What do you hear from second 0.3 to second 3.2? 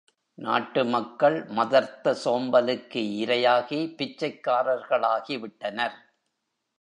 நாட்டு மக்கள் மதர்த்த சோம்பலுக்கு